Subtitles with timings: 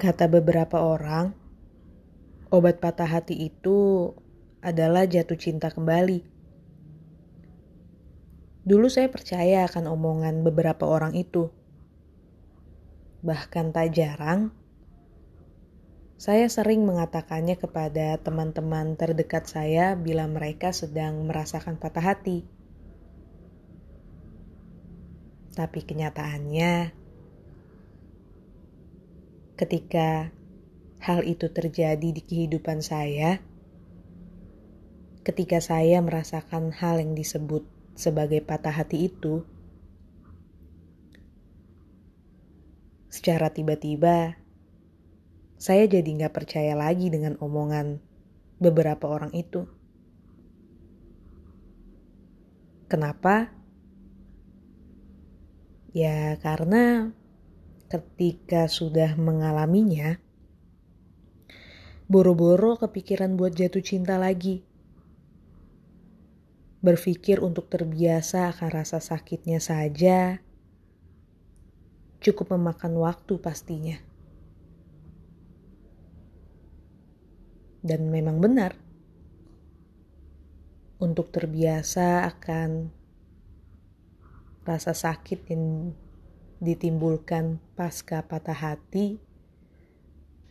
[0.00, 1.36] Kata beberapa orang,
[2.48, 4.08] obat patah hati itu
[4.64, 6.24] adalah jatuh cinta kembali.
[8.64, 11.52] Dulu saya percaya akan omongan beberapa orang itu.
[13.20, 14.56] Bahkan tak jarang,
[16.16, 22.48] saya sering mengatakannya kepada teman-teman terdekat saya bila mereka sedang merasakan patah hati.
[25.52, 26.99] Tapi kenyataannya,
[29.60, 30.32] ketika
[31.04, 33.44] hal itu terjadi di kehidupan saya,
[35.20, 39.44] ketika saya merasakan hal yang disebut sebagai patah hati itu,
[43.12, 44.40] secara tiba-tiba
[45.60, 48.00] saya jadi nggak percaya lagi dengan omongan
[48.56, 49.68] beberapa orang itu.
[52.88, 53.52] Kenapa?
[55.92, 57.12] Ya karena
[57.90, 60.22] ketika sudah mengalaminya,
[62.06, 64.62] boro-boro kepikiran buat jatuh cinta lagi.
[66.80, 70.38] Berpikir untuk terbiasa akan rasa sakitnya saja,
[72.22, 73.98] cukup memakan waktu pastinya.
[77.82, 78.78] Dan memang benar,
[81.02, 82.94] untuk terbiasa akan
[84.62, 85.90] rasa sakit yang
[86.60, 89.16] ditimbulkan pasca patah hati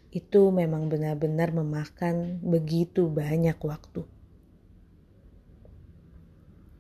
[0.10, 4.02] itu memang benar-benar memakan begitu banyak waktu.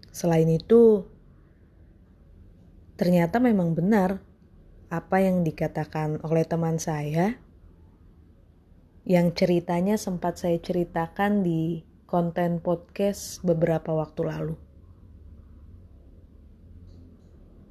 [0.09, 1.05] Selain itu,
[2.97, 4.19] ternyata memang benar
[4.89, 7.37] apa yang dikatakan oleh teman saya
[9.05, 14.68] yang ceritanya sempat saya ceritakan di konten podcast beberapa waktu lalu.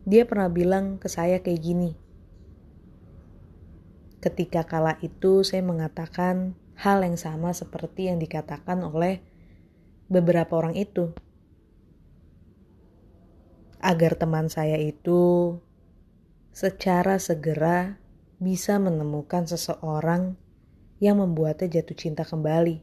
[0.08, 1.92] Dia pernah bilang ke saya kayak gini.
[4.24, 9.20] Ketika kala itu saya mengatakan hal yang sama seperti yang dikatakan oleh
[10.08, 11.12] beberapa orang itu.
[13.84, 15.60] Agar teman saya itu
[16.56, 18.00] secara segera
[18.40, 20.40] bisa menemukan seseorang
[21.04, 22.80] yang membuatnya jatuh cinta kembali.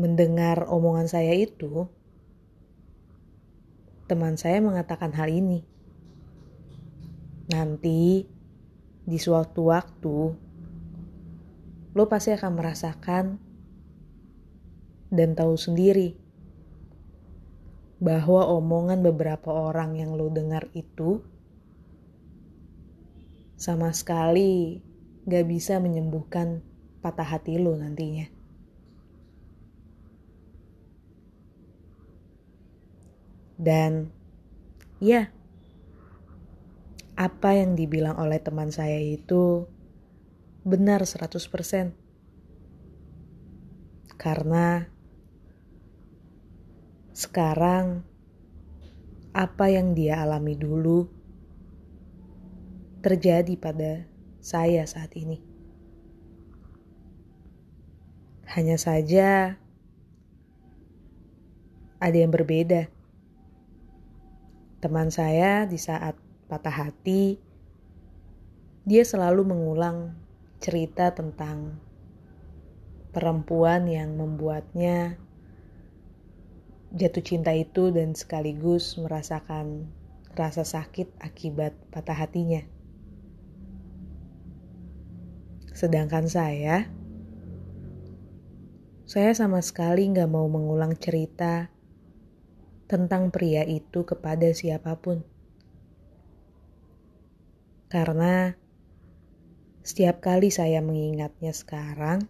[0.00, 1.92] Mendengar omongan saya itu,
[4.08, 5.62] teman saya mengatakan hal ini.
[7.52, 8.24] Nanti,
[9.04, 10.16] di suatu waktu,
[11.92, 13.24] lo pasti akan merasakan
[15.08, 16.16] dan tahu sendiri
[17.98, 21.24] bahwa omongan beberapa orang yang lo dengar itu
[23.58, 24.78] sama sekali
[25.26, 26.62] gak bisa menyembuhkan
[27.02, 28.37] patah hati lo nantinya.
[33.58, 34.14] Dan
[35.02, 35.34] ya,
[37.18, 39.66] apa yang dibilang oleh teman saya itu
[40.62, 41.90] benar 100%.
[44.14, 44.86] Karena
[47.10, 48.06] sekarang
[49.34, 51.10] apa yang dia alami dulu
[53.02, 54.06] terjadi pada
[54.38, 55.42] saya saat ini.
[58.54, 59.58] Hanya saja
[61.98, 62.97] ada yang berbeda
[64.78, 66.14] Teman saya di saat
[66.46, 67.34] patah hati,
[68.86, 70.14] dia selalu mengulang
[70.62, 71.82] cerita tentang
[73.10, 75.18] perempuan yang membuatnya
[76.94, 79.90] jatuh cinta itu dan sekaligus merasakan
[80.38, 82.62] rasa sakit akibat patah hatinya.
[85.74, 86.86] Sedangkan saya,
[89.10, 91.66] saya sama sekali nggak mau mengulang cerita
[92.88, 95.20] tentang pria itu kepada siapa pun.
[97.92, 98.56] Karena
[99.84, 102.24] setiap kali saya mengingatnya sekarang,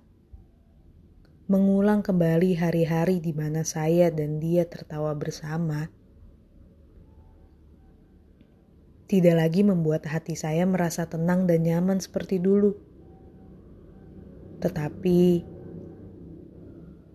[1.47, 5.91] mengulang kembali hari-hari di mana saya dan dia tertawa bersama,
[9.09, 12.77] tidak lagi membuat hati saya merasa tenang dan nyaman seperti dulu.
[14.59, 15.23] Tetapi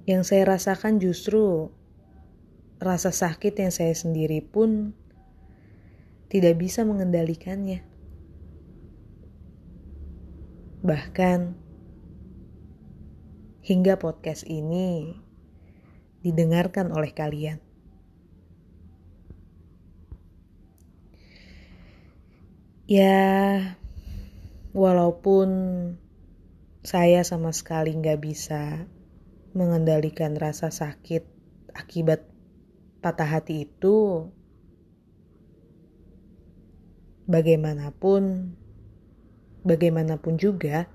[0.09, 1.71] yang saya rasakan justru
[2.83, 4.91] rasa sakit yang saya sendiri pun
[6.27, 7.85] tidak bisa mengendalikannya.
[10.83, 11.39] Bahkan
[13.63, 15.15] hingga podcast ini
[16.19, 17.63] didengarkan oleh kalian.
[22.83, 23.79] Ya,
[24.75, 25.47] walaupun
[26.83, 28.83] saya sama sekali nggak bisa
[29.55, 31.23] mengendalikan rasa sakit
[31.71, 32.32] akibat
[33.03, 34.31] patah hati itu
[37.27, 38.55] bagaimanapun
[39.63, 40.91] bagaimanapun juga,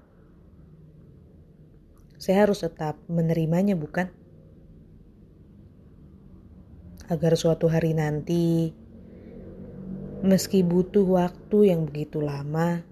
[2.21, 4.13] saya harus tetap menerimanya, bukan?
[7.09, 8.77] Agar suatu hari nanti,
[10.21, 12.85] meski butuh waktu yang begitu lama,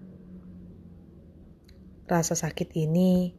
[2.08, 3.36] rasa sakit ini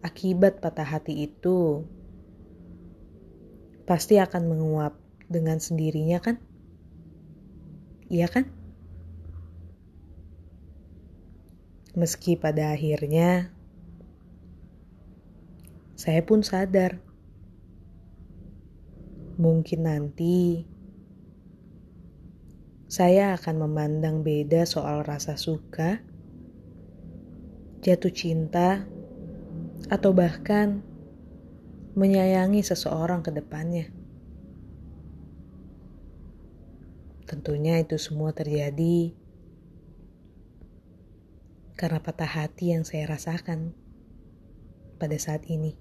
[0.00, 1.84] akibat patah hati itu
[3.90, 4.94] pasti akan menguap
[5.26, 6.38] dengan sendirinya, kan?
[8.06, 8.46] Iya, kan?
[11.98, 13.50] Meski pada akhirnya
[15.98, 17.02] saya pun sadar,
[19.42, 20.70] mungkin nanti
[22.86, 25.98] saya akan memandang beda soal rasa suka,
[27.82, 28.86] jatuh cinta,
[29.90, 30.86] atau bahkan
[31.94, 33.90] menyayangi seseorang ke depannya.
[37.26, 39.14] Tentunya itu semua terjadi
[41.78, 43.72] karena patah hati yang saya rasakan
[45.00, 45.72] pada saat ini.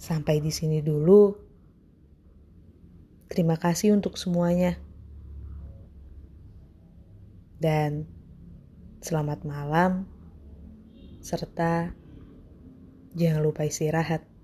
[0.00, 1.34] Sampai di sini dulu.
[3.28, 4.78] Terima kasih untuk semuanya.
[7.60, 8.06] Dan
[9.02, 10.08] selamat malam
[11.20, 12.05] serta
[13.16, 14.35] jangan lupa istirahat.